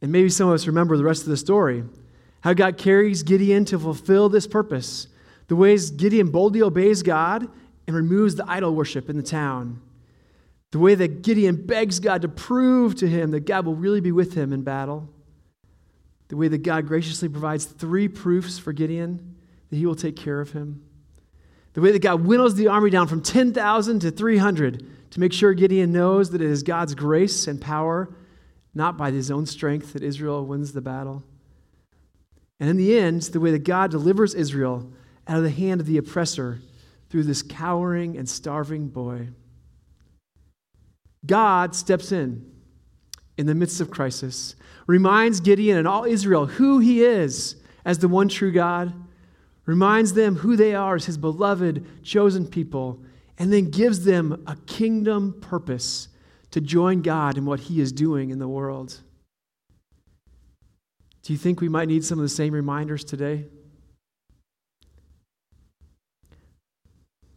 And 0.00 0.12
maybe 0.12 0.28
some 0.28 0.46
of 0.46 0.54
us 0.54 0.68
remember 0.68 0.96
the 0.96 1.02
rest 1.02 1.22
of 1.22 1.28
the 1.28 1.36
story 1.36 1.82
how 2.42 2.52
God 2.52 2.78
carries 2.78 3.24
Gideon 3.24 3.64
to 3.64 3.80
fulfill 3.80 4.28
this 4.28 4.46
purpose, 4.46 5.08
the 5.48 5.56
ways 5.56 5.90
Gideon 5.90 6.30
boldly 6.30 6.62
obeys 6.62 7.02
God 7.02 7.48
and 7.88 7.96
removes 7.96 8.36
the 8.36 8.48
idol 8.48 8.76
worship 8.76 9.10
in 9.10 9.16
the 9.16 9.24
town, 9.24 9.82
the 10.70 10.78
way 10.78 10.94
that 10.94 11.22
Gideon 11.22 11.66
begs 11.66 11.98
God 11.98 12.22
to 12.22 12.28
prove 12.28 12.94
to 12.94 13.08
him 13.08 13.32
that 13.32 13.44
God 13.44 13.66
will 13.66 13.74
really 13.74 14.00
be 14.00 14.12
with 14.12 14.34
him 14.34 14.52
in 14.52 14.62
battle, 14.62 15.08
the 16.28 16.36
way 16.36 16.46
that 16.46 16.62
God 16.62 16.86
graciously 16.86 17.28
provides 17.28 17.64
three 17.64 18.06
proofs 18.06 18.56
for 18.56 18.72
Gideon 18.72 19.34
that 19.68 19.76
he 19.76 19.84
will 19.84 19.96
take 19.96 20.14
care 20.14 20.40
of 20.40 20.52
him. 20.52 20.84
The 21.72 21.80
way 21.80 21.92
that 21.92 22.02
God 22.02 22.24
winnows 22.24 22.54
the 22.54 22.68
army 22.68 22.90
down 22.90 23.06
from 23.06 23.22
10,000 23.22 24.00
to 24.00 24.10
300 24.10 25.10
to 25.10 25.20
make 25.20 25.32
sure 25.32 25.54
Gideon 25.54 25.92
knows 25.92 26.30
that 26.30 26.40
it 26.40 26.50
is 26.50 26.62
God's 26.62 26.94
grace 26.94 27.46
and 27.46 27.60
power, 27.60 28.14
not 28.74 28.96
by 28.96 29.10
his 29.10 29.30
own 29.30 29.46
strength, 29.46 29.92
that 29.92 30.02
Israel 30.02 30.44
wins 30.44 30.72
the 30.72 30.80
battle. 30.80 31.22
And 32.58 32.68
in 32.68 32.76
the 32.76 32.98
end, 32.98 33.22
the 33.22 33.40
way 33.40 33.50
that 33.52 33.64
God 33.64 33.90
delivers 33.90 34.34
Israel 34.34 34.92
out 35.26 35.38
of 35.38 35.42
the 35.42 35.50
hand 35.50 35.80
of 35.80 35.86
the 35.86 35.98
oppressor 35.98 36.60
through 37.08 37.24
this 37.24 37.42
cowering 37.42 38.16
and 38.16 38.28
starving 38.28 38.88
boy. 38.88 39.28
God 41.26 41.74
steps 41.74 42.12
in 42.12 42.50
in 43.36 43.46
the 43.46 43.54
midst 43.54 43.80
of 43.80 43.90
crisis, 43.90 44.54
reminds 44.86 45.40
Gideon 45.40 45.78
and 45.78 45.88
all 45.88 46.04
Israel 46.04 46.46
who 46.46 46.78
he 46.78 47.02
is 47.02 47.56
as 47.84 47.98
the 47.98 48.08
one 48.08 48.28
true 48.28 48.52
God 48.52 48.92
reminds 49.70 50.14
them 50.14 50.34
who 50.34 50.56
they 50.56 50.74
are 50.74 50.96
as 50.96 51.06
his 51.06 51.16
beloved, 51.16 51.86
chosen 52.02 52.44
people, 52.44 53.00
and 53.38 53.52
then 53.52 53.70
gives 53.70 54.04
them 54.04 54.42
a 54.48 54.56
kingdom 54.66 55.40
purpose 55.40 56.08
to 56.50 56.60
join 56.60 57.02
God 57.02 57.38
in 57.38 57.46
what 57.46 57.60
he 57.60 57.80
is 57.80 57.92
doing 57.92 58.30
in 58.30 58.40
the 58.40 58.48
world. 58.48 59.00
Do 61.22 61.32
you 61.32 61.38
think 61.38 61.60
we 61.60 61.68
might 61.68 61.86
need 61.86 62.04
some 62.04 62.18
of 62.18 62.24
the 62.24 62.28
same 62.28 62.52
reminders 62.52 63.04
today? 63.04 63.46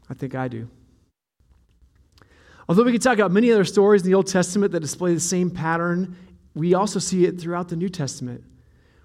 I 0.10 0.16
think 0.16 0.34
I 0.34 0.48
do. 0.48 0.68
Although 2.68 2.84
we 2.84 2.94
can 2.94 3.02
talk 3.02 3.20
about 3.20 3.32
many 3.32 3.52
other 3.52 3.64
stories 3.64 4.02
in 4.02 4.08
the 4.08 4.16
Old 4.16 4.26
Testament 4.26 4.72
that 4.72 4.80
display 4.80 5.14
the 5.14 5.20
same 5.20 5.52
pattern, 5.52 6.16
we 6.56 6.74
also 6.74 6.98
see 6.98 7.26
it 7.26 7.40
throughout 7.40 7.70
the 7.70 7.76
New 7.76 7.90
Testament. 7.90 8.44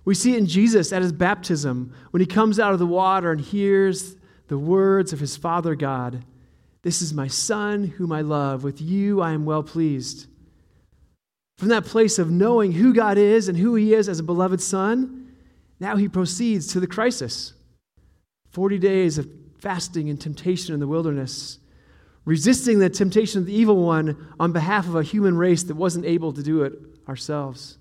We 0.08 0.14
see 0.14 0.32
it 0.32 0.38
in 0.38 0.46
Jesus 0.46 0.90
at 0.90 1.02
his 1.02 1.12
baptism 1.12 1.92
when 2.12 2.22
he 2.22 2.26
comes 2.26 2.58
out 2.58 2.72
of 2.72 2.78
the 2.78 2.86
water 2.86 3.30
and 3.30 3.38
hears 3.38 4.16
the 4.46 4.56
words 4.56 5.12
of 5.12 5.20
his 5.20 5.36
Father 5.36 5.74
God 5.74 6.24
This 6.80 7.02
is 7.02 7.12
my 7.12 7.26
Son 7.26 7.84
whom 7.84 8.10
I 8.10 8.22
love. 8.22 8.64
With 8.64 8.80
you 8.80 9.20
I 9.20 9.32
am 9.32 9.44
well 9.44 9.62
pleased. 9.62 10.26
From 11.58 11.68
that 11.68 11.84
place 11.84 12.18
of 12.18 12.30
knowing 12.30 12.72
who 12.72 12.94
God 12.94 13.18
is 13.18 13.50
and 13.50 13.58
who 13.58 13.74
he 13.74 13.92
is 13.92 14.08
as 14.08 14.18
a 14.18 14.22
beloved 14.22 14.62
Son, 14.62 15.30
now 15.78 15.96
he 15.96 16.08
proceeds 16.08 16.68
to 16.68 16.80
the 16.80 16.86
crisis 16.86 17.52
40 18.52 18.78
days 18.78 19.18
of 19.18 19.28
fasting 19.58 20.08
and 20.08 20.18
temptation 20.18 20.72
in 20.72 20.80
the 20.80 20.88
wilderness, 20.88 21.58
resisting 22.24 22.78
the 22.78 22.88
temptation 22.88 23.40
of 23.40 23.46
the 23.46 23.54
evil 23.54 23.76
one 23.76 24.32
on 24.40 24.52
behalf 24.52 24.88
of 24.88 24.94
a 24.94 25.02
human 25.02 25.36
race 25.36 25.64
that 25.64 25.76
wasn't 25.76 26.06
able 26.06 26.32
to 26.32 26.42
do 26.42 26.62
it 26.62 26.72
ourselves. 27.06 27.76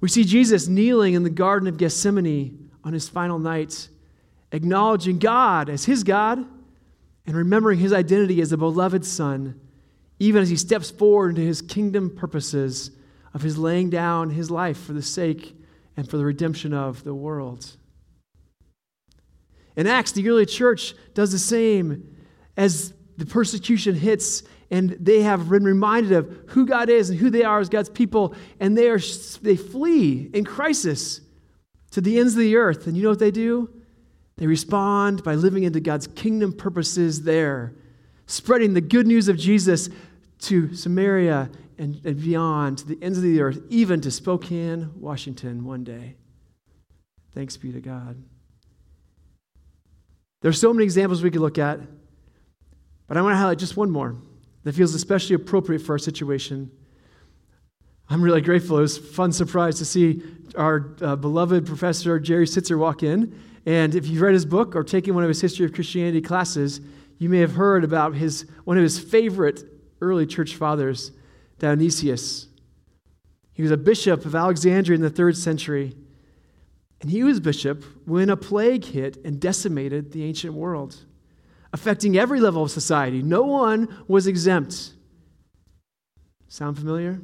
We 0.00 0.08
see 0.08 0.24
Jesus 0.24 0.68
kneeling 0.68 1.14
in 1.14 1.22
the 1.22 1.30
Garden 1.30 1.68
of 1.68 1.78
Gethsemane 1.78 2.70
on 2.84 2.92
his 2.92 3.08
final 3.08 3.38
night, 3.38 3.88
acknowledging 4.52 5.18
God 5.18 5.68
as 5.68 5.84
his 5.84 6.04
God 6.04 6.44
and 7.26 7.36
remembering 7.36 7.78
his 7.78 7.92
identity 7.92 8.40
as 8.40 8.52
a 8.52 8.56
beloved 8.56 9.04
Son, 9.04 9.60
even 10.18 10.42
as 10.42 10.48
he 10.48 10.56
steps 10.56 10.90
forward 10.90 11.30
into 11.30 11.42
his 11.42 11.62
kingdom 11.62 12.10
purposes 12.14 12.90
of 13.34 13.42
his 13.42 13.58
laying 13.58 13.90
down 13.90 14.30
his 14.30 14.50
life 14.50 14.78
for 14.78 14.92
the 14.92 15.02
sake 15.02 15.56
and 15.96 16.08
for 16.08 16.16
the 16.16 16.24
redemption 16.24 16.72
of 16.72 17.04
the 17.04 17.14
world. 17.14 17.76
In 19.76 19.86
Acts, 19.86 20.12
the 20.12 20.28
early 20.28 20.46
church 20.46 20.94
does 21.14 21.32
the 21.32 21.38
same 21.38 22.14
as 22.56 22.94
the 23.18 23.26
persecution 23.26 23.94
hits 23.94 24.42
and 24.70 24.90
they 25.00 25.22
have 25.22 25.48
been 25.48 25.64
reminded 25.64 26.12
of 26.12 26.28
who 26.48 26.66
God 26.66 26.88
is 26.88 27.10
and 27.10 27.18
who 27.18 27.30
they 27.30 27.44
are 27.44 27.60
as 27.60 27.68
God's 27.68 27.88
people, 27.88 28.34
and 28.58 28.76
they, 28.76 28.88
are, 28.88 28.98
they 29.42 29.56
flee 29.56 30.30
in 30.32 30.44
crisis 30.44 31.20
to 31.92 32.00
the 32.00 32.18
ends 32.18 32.34
of 32.34 32.40
the 32.40 32.56
earth. 32.56 32.86
And 32.86 32.96
you 32.96 33.02
know 33.02 33.10
what 33.10 33.18
they 33.18 33.30
do? 33.30 33.70
They 34.36 34.46
respond 34.46 35.22
by 35.22 35.34
living 35.34 35.62
into 35.62 35.80
God's 35.80 36.08
kingdom 36.08 36.52
purposes 36.52 37.22
there, 37.22 37.74
spreading 38.26 38.74
the 38.74 38.80
good 38.80 39.06
news 39.06 39.28
of 39.28 39.38
Jesus 39.38 39.88
to 40.40 40.74
Samaria 40.74 41.48
and, 41.78 42.04
and 42.04 42.20
beyond, 42.20 42.78
to 42.78 42.86
the 42.86 42.98
ends 43.00 43.18
of 43.18 43.24
the 43.24 43.40
earth, 43.40 43.60
even 43.70 44.00
to 44.00 44.10
Spokane, 44.10 44.90
Washington, 44.96 45.64
one 45.64 45.84
day. 45.84 46.16
Thanks 47.34 47.56
be 47.56 47.72
to 47.72 47.80
God. 47.80 48.22
There's 50.42 50.60
so 50.60 50.72
many 50.72 50.84
examples 50.84 51.22
we 51.22 51.30
could 51.30 51.40
look 51.40 51.58
at, 51.58 51.80
but 53.06 53.16
I 53.16 53.22
want 53.22 53.34
to 53.34 53.38
highlight 53.38 53.58
just 53.58 53.76
one 53.76 53.90
more 53.90 54.16
that 54.66 54.74
feels 54.74 54.96
especially 54.96 55.36
appropriate 55.36 55.78
for 55.78 55.92
our 55.92 55.98
situation. 55.98 56.68
I'm 58.10 58.20
really 58.20 58.40
grateful. 58.40 58.78
It 58.78 58.80
was 58.80 58.98
a 58.98 59.00
fun 59.00 59.30
surprise 59.30 59.78
to 59.78 59.84
see 59.84 60.24
our 60.56 60.96
uh, 61.00 61.14
beloved 61.14 61.64
professor 61.66 62.18
Jerry 62.18 62.46
Sittser 62.46 62.76
walk 62.76 63.04
in. 63.04 63.40
And 63.64 63.94
if 63.94 64.08
you've 64.08 64.20
read 64.20 64.34
his 64.34 64.44
book 64.44 64.74
or 64.74 64.82
taken 64.82 65.14
one 65.14 65.22
of 65.22 65.28
his 65.28 65.40
history 65.40 65.66
of 65.66 65.72
Christianity 65.72 66.20
classes, 66.20 66.80
you 67.18 67.28
may 67.28 67.38
have 67.38 67.52
heard 67.52 67.84
about 67.84 68.16
his 68.16 68.44
one 68.64 68.76
of 68.76 68.82
his 68.82 68.98
favorite 68.98 69.62
early 70.00 70.26
church 70.26 70.56
fathers, 70.56 71.12
Dionysius. 71.60 72.48
He 73.52 73.62
was 73.62 73.70
a 73.70 73.76
bishop 73.76 74.24
of 74.24 74.34
Alexandria 74.34 74.96
in 74.96 75.00
the 75.00 75.10
third 75.10 75.36
century. 75.36 75.94
And 77.00 77.08
he 77.08 77.22
was 77.22 77.38
bishop 77.38 77.84
when 78.04 78.30
a 78.30 78.36
plague 78.36 78.84
hit 78.84 79.16
and 79.24 79.38
decimated 79.38 80.10
the 80.10 80.24
ancient 80.24 80.54
world, 80.54 81.04
affecting 81.72 82.16
every 82.16 82.40
level 82.40 82.62
of 82.62 82.70
society. 82.70 83.22
No 83.22 83.42
one 83.42 84.04
was 84.08 84.26
exempt. 84.26 84.92
Sound 86.48 86.78
familiar? 86.78 87.20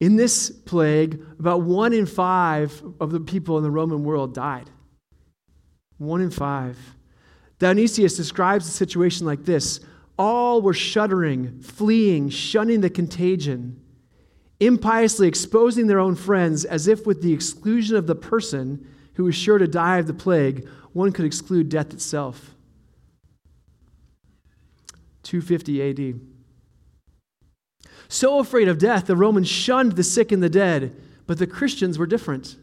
In 0.00 0.16
this 0.16 0.50
plague, 0.50 1.22
about 1.38 1.62
one 1.62 1.92
in 1.92 2.06
five 2.06 2.82
of 3.00 3.12
the 3.12 3.20
people 3.20 3.56
in 3.56 3.64
the 3.64 3.70
Roman 3.70 4.04
world 4.04 4.34
died. 4.34 4.70
One 5.98 6.20
in 6.20 6.30
five. 6.30 6.76
Dionysius 7.58 8.16
describes 8.16 8.66
the 8.66 8.72
situation 8.72 9.26
like 9.26 9.44
this 9.44 9.80
All 10.18 10.60
were 10.60 10.74
shuddering, 10.74 11.60
fleeing, 11.60 12.28
shunning 12.28 12.82
the 12.82 12.90
contagion, 12.90 13.80
impiously 14.60 15.28
exposing 15.28 15.86
their 15.86 16.00
own 16.00 16.14
friends, 16.14 16.66
as 16.66 16.88
if 16.88 17.06
with 17.06 17.22
the 17.22 17.32
exclusion 17.32 17.96
of 17.96 18.06
the 18.06 18.14
person 18.14 18.86
who 19.16 19.24
was 19.24 19.34
sure 19.34 19.58
to 19.58 19.66
die 19.66 19.98
of 19.98 20.06
the 20.06 20.14
plague, 20.14 20.68
one 20.92 21.12
could 21.12 21.24
exclude 21.24 21.68
death 21.68 21.92
itself. 21.92 22.54
250 25.22 26.12
AD. 26.12 26.20
So 28.08 28.38
afraid 28.38 28.68
of 28.68 28.78
death, 28.78 29.06
the 29.06 29.16
Romans 29.16 29.48
shunned 29.48 29.92
the 29.92 30.04
sick 30.04 30.30
and 30.32 30.42
the 30.42 30.48
dead, 30.48 30.94
but 31.26 31.38
the 31.38 31.46
Christians 31.46 31.98
were 31.98 32.06
different. 32.06 32.56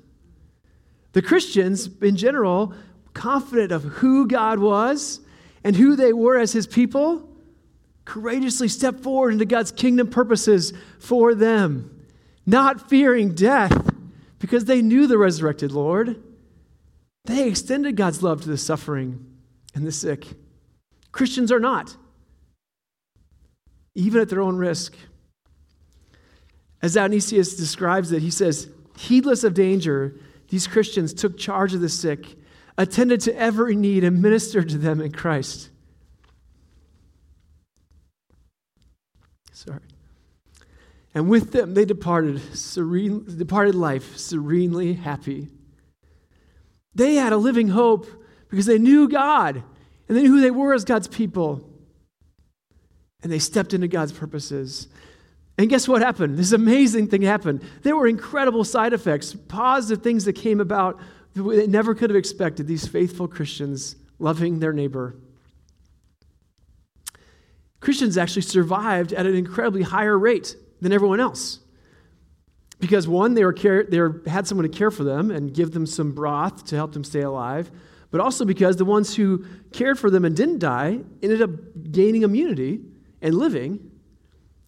The 1.11 1.21
Christians, 1.21 1.89
in 2.01 2.15
general, 2.15 2.73
confident 3.13 3.71
of 3.71 3.83
who 3.83 4.27
God 4.27 4.59
was 4.59 5.19
and 5.63 5.75
who 5.75 5.95
they 5.95 6.13
were 6.13 6.37
as 6.37 6.53
his 6.53 6.67
people, 6.67 7.29
courageously 8.05 8.67
stepped 8.67 9.01
forward 9.01 9.31
into 9.31 9.45
God's 9.45 9.71
kingdom 9.71 10.09
purposes 10.09 10.73
for 10.99 11.33
them, 11.33 12.03
not 12.45 12.89
fearing 12.89 13.33
death 13.33 13.91
because 14.39 14.65
they 14.65 14.81
knew 14.81 15.07
the 15.07 15.17
resurrected 15.17 15.71
Lord. 15.71 16.21
They 17.25 17.47
extended 17.47 17.95
God's 17.95 18.21
love 18.21 18.41
to 18.41 18.49
the 18.49 18.57
suffering 18.57 19.25
and 19.73 19.85
the 19.85 19.91
sick. 19.91 20.27
Christians 21.11 21.51
are 21.51 21.59
not, 21.59 21.95
even 23.95 24.21
at 24.21 24.29
their 24.29 24.41
own 24.41 24.57
risk. 24.57 24.95
As 26.81 26.95
Dionysius 26.95 27.55
describes 27.55 28.11
it, 28.11 28.21
he 28.21 28.31
says, 28.31 28.69
heedless 28.97 29.43
of 29.43 29.53
danger, 29.53 30.19
these 30.49 30.67
Christians 30.67 31.13
took 31.13 31.37
charge 31.37 31.73
of 31.73 31.81
the 31.81 31.89
sick, 31.89 32.35
attended 32.77 33.21
to 33.21 33.35
every 33.37 33.75
need, 33.75 34.03
and 34.03 34.21
ministered 34.21 34.67
to 34.69 34.77
them 34.77 34.99
in 34.99 35.11
Christ. 35.11 35.69
Sorry. 39.51 39.79
And 41.15 41.29
with 41.29 41.51
them 41.51 41.73
they 41.73 41.85
departed, 41.85 42.41
serene, 42.57 43.23
departed 43.37 43.75
life 43.75 44.17
serenely 44.17 44.93
happy. 44.93 45.47
They 46.95 47.15
had 47.15 47.33
a 47.33 47.37
living 47.37 47.69
hope 47.69 48.07
because 48.49 48.65
they 48.65 48.77
knew 48.77 49.09
God 49.09 49.63
and 50.07 50.17
they 50.17 50.23
knew 50.23 50.35
who 50.35 50.41
they 50.41 50.51
were 50.51 50.73
as 50.73 50.85
God's 50.85 51.07
people. 51.07 51.69
And 53.21 53.31
they 53.31 53.39
stepped 53.39 53.73
into 53.73 53.87
God's 53.87 54.11
purposes. 54.11 54.87
And 55.57 55.69
guess 55.69 55.87
what 55.87 56.01
happened? 56.01 56.37
This 56.37 56.51
amazing 56.51 57.07
thing 57.07 57.21
happened. 57.21 57.61
There 57.83 57.95
were 57.95 58.07
incredible 58.07 58.63
side 58.63 58.93
effects, 58.93 59.35
positive 59.47 60.03
things 60.03 60.25
that 60.25 60.33
came 60.33 60.59
about 60.59 60.99
that 61.33 61.43
they 61.43 61.67
never 61.67 61.95
could 61.95 62.09
have 62.09 62.17
expected. 62.17 62.67
These 62.67 62.87
faithful 62.87 63.27
Christians 63.27 63.95
loving 64.19 64.59
their 64.59 64.73
neighbor. 64.73 65.15
Christians 67.79 68.17
actually 68.17 68.43
survived 68.43 69.13
at 69.13 69.25
an 69.25 69.35
incredibly 69.35 69.81
higher 69.81 70.17
rate 70.17 70.55
than 70.81 70.93
everyone 70.93 71.19
else. 71.19 71.59
Because 72.83 73.07
one, 73.07 73.33
they, 73.33 73.45
were 73.45 73.53
care, 73.53 73.83
they 73.83 73.99
were, 73.99 74.21
had 74.27 74.45
someone 74.45 74.69
to 74.69 74.77
care 74.77 74.91
for 74.91 75.05
them 75.05 75.31
and 75.31 75.53
give 75.53 75.71
them 75.71 75.85
some 75.85 76.11
broth 76.11 76.65
to 76.65 76.75
help 76.75 76.91
them 76.91 77.05
stay 77.05 77.21
alive, 77.21 77.71
but 78.11 78.19
also 78.19 78.43
because 78.43 78.75
the 78.75 78.83
ones 78.83 79.15
who 79.15 79.45
cared 79.71 79.97
for 79.97 80.09
them 80.09 80.25
and 80.25 80.35
didn't 80.35 80.59
die 80.59 80.99
ended 81.21 81.41
up 81.41 81.49
gaining 81.91 82.23
immunity 82.23 82.81
and 83.21 83.35
living 83.35 83.91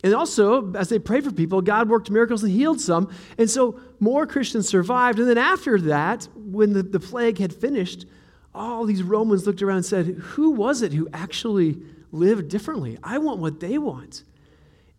and 0.06 0.14
also, 0.14 0.72
as 0.74 0.90
they 0.90 1.00
prayed 1.00 1.24
for 1.24 1.32
people, 1.32 1.64
God 1.64 1.90
worked 1.90 2.12
miracles 2.12 2.44
and 2.44 2.52
healed 2.52 2.80
some. 2.80 3.12
And 3.40 3.50
so 3.50 3.80
more 4.00 4.28
Christians 4.28 4.70
survived. 4.70 5.18
And 5.18 5.28
then 5.28 5.40
after 5.40 5.80
that, 5.82 6.28
when 6.36 6.74
the, 6.74 6.84
the 6.84 7.00
plague 7.00 7.40
had 7.40 7.52
finished, 7.52 8.06
all 8.54 8.86
these 8.86 9.02
Romans 9.02 9.48
looked 9.48 9.64
around 9.64 9.78
and 9.78 9.86
said, 9.86 10.06
Who 10.06 10.52
was 10.52 10.84
it 10.84 10.94
who 10.94 11.10
actually 11.12 11.80
lived 12.12 12.50
differently? 12.50 13.00
I 13.04 13.18
want 13.18 13.40
what 13.40 13.60
they 13.60 13.80
want. 13.80 14.24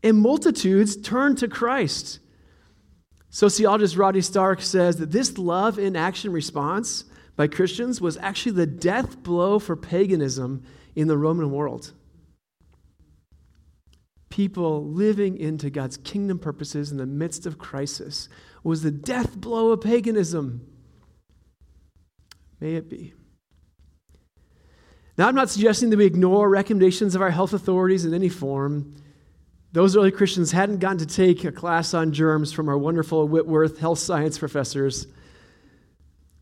And 0.02 0.18
multitudes 0.18 0.96
turned 0.96 1.38
to 1.38 1.46
Christ. 1.46 2.18
Sociologist 3.36 3.96
Rodney 3.96 4.22
Stark 4.22 4.62
says 4.62 4.96
that 4.96 5.12
this 5.12 5.36
love 5.36 5.78
in 5.78 5.94
action 5.94 6.32
response 6.32 7.04
by 7.36 7.46
Christians 7.46 8.00
was 8.00 8.16
actually 8.16 8.52
the 8.52 8.66
death 8.66 9.22
blow 9.22 9.58
for 9.58 9.76
paganism 9.76 10.62
in 10.94 11.08
the 11.08 11.18
Roman 11.18 11.50
world 11.50 11.92
people 14.36 14.84
living 14.84 15.38
into 15.38 15.70
God's 15.70 15.96
kingdom 15.96 16.38
purposes 16.38 16.90
in 16.92 16.98
the 16.98 17.06
midst 17.06 17.46
of 17.46 17.56
crisis 17.56 18.28
was 18.62 18.82
the 18.82 18.90
death 18.90 19.34
blow 19.34 19.70
of 19.70 19.80
paganism. 19.80 20.66
May 22.60 22.74
it 22.74 22.90
be. 22.90 23.14
Now, 25.16 25.28
I'm 25.28 25.34
not 25.34 25.48
suggesting 25.48 25.88
that 25.88 25.96
we 25.96 26.04
ignore 26.04 26.50
recommendations 26.50 27.14
of 27.14 27.22
our 27.22 27.30
health 27.30 27.54
authorities 27.54 28.04
in 28.04 28.12
any 28.12 28.28
form. 28.28 28.94
Those 29.76 29.94
early 29.94 30.10
Christians 30.10 30.52
hadn't 30.52 30.78
gotten 30.78 30.96
to 30.96 31.06
take 31.06 31.44
a 31.44 31.52
class 31.52 31.92
on 31.92 32.10
germs 32.10 32.50
from 32.50 32.70
our 32.70 32.78
wonderful 32.78 33.28
Whitworth 33.28 33.78
health 33.78 33.98
science 33.98 34.38
professors. 34.38 35.06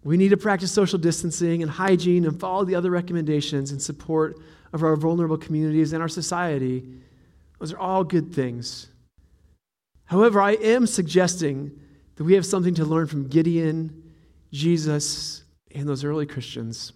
We 0.04 0.16
need 0.16 0.28
to 0.28 0.36
practice 0.36 0.70
social 0.70 1.00
distancing 1.00 1.60
and 1.60 1.68
hygiene 1.68 2.26
and 2.26 2.38
follow 2.38 2.64
the 2.64 2.76
other 2.76 2.92
recommendations 2.92 3.72
in 3.72 3.80
support 3.80 4.38
of 4.72 4.84
our 4.84 4.94
vulnerable 4.94 5.36
communities 5.36 5.92
and 5.92 6.00
our 6.00 6.08
society 6.08 6.84
those 7.58 7.72
are 7.72 7.78
all 7.78 8.04
good 8.04 8.32
things. 8.32 8.86
However, 10.04 10.40
I 10.40 10.52
am 10.52 10.86
suggesting 10.86 11.72
that 12.14 12.22
we 12.22 12.34
have 12.34 12.46
something 12.46 12.74
to 12.74 12.84
learn 12.84 13.08
from 13.08 13.26
Gideon, 13.26 14.12
Jesus, 14.52 15.42
and 15.74 15.88
those 15.88 16.04
early 16.04 16.26
Christians 16.26 16.92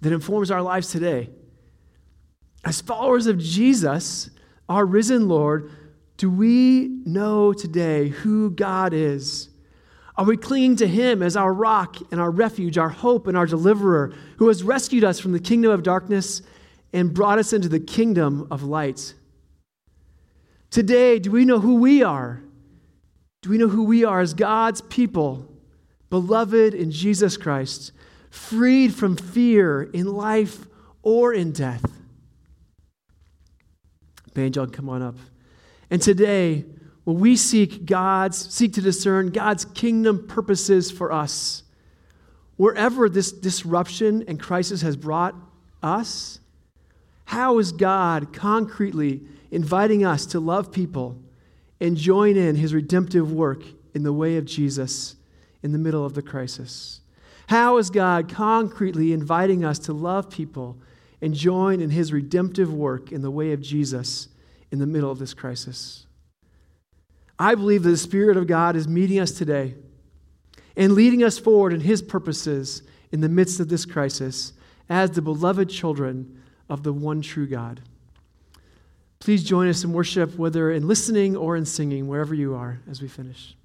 that 0.00 0.12
informs 0.12 0.50
our 0.50 0.62
lives 0.62 0.90
today. 0.90 1.28
As 2.64 2.80
followers 2.80 3.26
of 3.26 3.38
Jesus, 3.38 4.30
our 4.68 4.86
risen 4.86 5.28
Lord, 5.28 5.70
do 6.16 6.30
we 6.30 6.88
know 7.04 7.52
today 7.52 8.08
who 8.08 8.50
God 8.50 8.92
is? 8.92 9.50
Are 10.16 10.24
we 10.24 10.36
clinging 10.36 10.76
to 10.76 10.86
Him 10.86 11.22
as 11.22 11.36
our 11.36 11.52
rock 11.52 11.96
and 12.12 12.20
our 12.20 12.30
refuge, 12.30 12.78
our 12.78 12.88
hope 12.88 13.26
and 13.26 13.36
our 13.36 13.46
deliverer, 13.46 14.12
who 14.38 14.48
has 14.48 14.62
rescued 14.62 15.02
us 15.02 15.18
from 15.18 15.32
the 15.32 15.40
kingdom 15.40 15.72
of 15.72 15.82
darkness 15.82 16.40
and 16.92 17.12
brought 17.12 17.38
us 17.38 17.52
into 17.52 17.68
the 17.68 17.80
kingdom 17.80 18.46
of 18.50 18.62
light? 18.62 19.14
Today, 20.70 21.18
do 21.18 21.30
we 21.30 21.44
know 21.44 21.58
who 21.58 21.76
we 21.76 22.02
are? 22.02 22.42
Do 23.42 23.50
we 23.50 23.58
know 23.58 23.68
who 23.68 23.84
we 23.84 24.04
are 24.04 24.20
as 24.20 24.34
God's 24.34 24.80
people, 24.80 25.52
beloved 26.10 26.74
in 26.74 26.90
Jesus 26.90 27.36
Christ, 27.36 27.92
freed 28.30 28.94
from 28.94 29.16
fear 29.16 29.82
in 29.82 30.06
life 30.14 30.66
or 31.02 31.34
in 31.34 31.52
death? 31.52 31.93
Banjo, 34.34 34.66
come 34.66 34.88
on 34.88 35.00
up. 35.00 35.16
And 35.90 36.02
today, 36.02 36.64
will 37.04 37.16
we 37.16 37.36
seek 37.36 37.86
God's, 37.86 38.52
seek 38.52 38.72
to 38.74 38.80
discern 38.80 39.30
God's 39.30 39.64
kingdom 39.64 40.26
purposes 40.26 40.90
for 40.90 41.12
us? 41.12 41.62
Wherever 42.56 43.08
this 43.08 43.32
disruption 43.32 44.24
and 44.28 44.38
crisis 44.38 44.82
has 44.82 44.96
brought 44.96 45.34
us, 45.82 46.40
how 47.26 47.58
is 47.58 47.72
God 47.72 48.32
concretely 48.32 49.22
inviting 49.50 50.04
us 50.04 50.26
to 50.26 50.40
love 50.40 50.72
people 50.72 51.16
and 51.80 51.96
join 51.96 52.36
in 52.36 52.56
his 52.56 52.74
redemptive 52.74 53.32
work 53.32 53.64
in 53.94 54.02
the 54.02 54.12
way 54.12 54.36
of 54.36 54.44
Jesus 54.44 55.16
in 55.62 55.72
the 55.72 55.78
middle 55.78 56.04
of 56.04 56.14
the 56.14 56.22
crisis? 56.22 57.00
How 57.48 57.76
is 57.78 57.90
God 57.90 58.28
concretely 58.28 59.12
inviting 59.12 59.64
us 59.64 59.78
to 59.80 59.92
love 59.92 60.30
people 60.30 60.78
and 61.24 61.32
join 61.32 61.80
in 61.80 61.88
his 61.88 62.12
redemptive 62.12 62.70
work 62.70 63.10
in 63.10 63.22
the 63.22 63.30
way 63.30 63.52
of 63.52 63.62
Jesus 63.62 64.28
in 64.70 64.78
the 64.78 64.86
middle 64.86 65.10
of 65.10 65.18
this 65.18 65.32
crisis. 65.32 66.04
I 67.38 67.54
believe 67.54 67.82
that 67.84 67.88
the 67.88 67.96
Spirit 67.96 68.36
of 68.36 68.46
God 68.46 68.76
is 68.76 68.86
meeting 68.86 69.18
us 69.18 69.30
today 69.30 69.74
and 70.76 70.92
leading 70.92 71.24
us 71.24 71.38
forward 71.38 71.72
in 71.72 71.80
his 71.80 72.02
purposes 72.02 72.82
in 73.10 73.22
the 73.22 73.30
midst 73.30 73.58
of 73.58 73.70
this 73.70 73.86
crisis 73.86 74.52
as 74.90 75.12
the 75.12 75.22
beloved 75.22 75.70
children 75.70 76.42
of 76.68 76.82
the 76.82 76.92
one 76.92 77.22
true 77.22 77.46
God. 77.46 77.80
Please 79.18 79.42
join 79.42 79.66
us 79.66 79.82
in 79.82 79.94
worship, 79.94 80.36
whether 80.36 80.70
in 80.70 80.86
listening 80.86 81.38
or 81.38 81.56
in 81.56 81.64
singing, 81.64 82.06
wherever 82.06 82.34
you 82.34 82.54
are, 82.54 82.82
as 82.86 83.00
we 83.00 83.08
finish. 83.08 83.56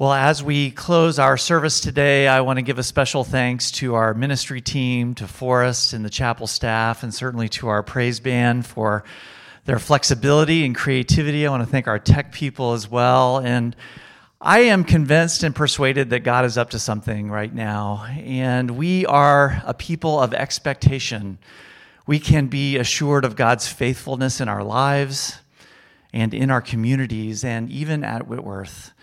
Well, 0.00 0.14
as 0.14 0.42
we 0.42 0.70
close 0.70 1.18
our 1.18 1.36
service 1.36 1.78
today, 1.78 2.26
I 2.26 2.40
want 2.40 2.56
to 2.56 2.62
give 2.62 2.78
a 2.78 2.82
special 2.82 3.22
thanks 3.22 3.70
to 3.72 3.96
our 3.96 4.14
ministry 4.14 4.62
team, 4.62 5.14
to 5.16 5.26
Forrest 5.28 5.92
and 5.92 6.02
the 6.02 6.08
chapel 6.08 6.46
staff, 6.46 7.02
and 7.02 7.12
certainly 7.12 7.50
to 7.50 7.68
our 7.68 7.82
praise 7.82 8.18
band 8.18 8.64
for 8.64 9.04
their 9.66 9.78
flexibility 9.78 10.64
and 10.64 10.74
creativity. 10.74 11.46
I 11.46 11.50
want 11.50 11.64
to 11.64 11.68
thank 11.68 11.86
our 11.86 11.98
tech 11.98 12.32
people 12.32 12.72
as 12.72 12.90
well. 12.90 13.40
And 13.40 13.76
I 14.40 14.60
am 14.60 14.84
convinced 14.84 15.42
and 15.42 15.54
persuaded 15.54 16.08
that 16.08 16.20
God 16.20 16.46
is 16.46 16.56
up 16.56 16.70
to 16.70 16.78
something 16.78 17.30
right 17.30 17.54
now. 17.54 18.06
And 18.08 18.78
we 18.78 19.04
are 19.04 19.62
a 19.66 19.74
people 19.74 20.18
of 20.18 20.32
expectation. 20.32 21.36
We 22.06 22.20
can 22.20 22.46
be 22.46 22.78
assured 22.78 23.26
of 23.26 23.36
God's 23.36 23.68
faithfulness 23.68 24.40
in 24.40 24.48
our 24.48 24.64
lives 24.64 25.40
and 26.10 26.32
in 26.32 26.50
our 26.50 26.62
communities 26.62 27.44
and 27.44 27.68
even 27.68 28.02
at 28.02 28.26
Whitworth. 28.26 28.94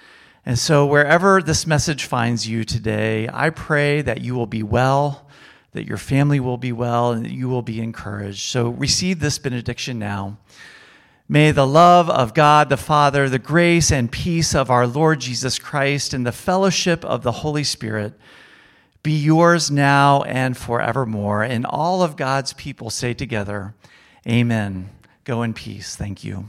And 0.48 0.58
so, 0.58 0.86
wherever 0.86 1.42
this 1.42 1.68
message 1.68 2.06
finds 2.06 2.48
you 2.48 2.64
today, 2.64 3.28
I 3.34 3.50
pray 3.50 4.02
that 4.02 4.22
you 4.22 4.34
will 4.34 4.46
be 4.46 4.64
well, 4.64 5.28
that 5.74 5.86
your 5.86 5.98
family 5.98 6.40
will 6.40 6.56
be 6.56 6.72
well, 6.72 7.12
and 7.12 7.26
that 7.26 7.34
you 7.34 7.50
will 7.50 7.62
be 7.62 7.82
encouraged. 7.82 8.44
So, 8.44 8.70
receive 8.70 9.20
this 9.20 9.40
benediction 9.40 10.00
now. 10.00 10.38
May 11.28 11.52
the 11.52 11.68
love 11.68 12.10
of 12.10 12.34
God 12.34 12.70
the 12.70 12.78
Father, 12.78 13.28
the 13.28 13.40
grace 13.40 13.92
and 13.92 14.10
peace 14.10 14.56
of 14.56 14.72
our 14.72 14.88
Lord 14.88 15.20
Jesus 15.20 15.60
Christ, 15.60 16.14
and 16.14 16.26
the 16.26 16.32
fellowship 16.32 17.04
of 17.04 17.24
the 17.24 17.34
Holy 17.34 17.66
Spirit 17.66 18.18
be 19.04 19.12
yours 19.12 19.70
now 19.70 20.22
and 20.22 20.56
forevermore. 20.56 21.44
And 21.44 21.66
all 21.66 22.02
of 22.02 22.16
God's 22.16 22.54
people 22.54 22.90
say 22.90 23.14
together, 23.14 23.76
Amen. 24.26 24.92
Go 25.26 25.44
in 25.44 25.54
peace. 25.54 25.98
Thank 25.98 26.24
you. 26.24 26.48